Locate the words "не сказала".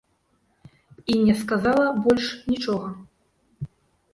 1.27-1.87